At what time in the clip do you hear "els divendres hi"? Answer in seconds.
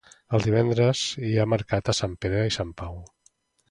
0.37-1.35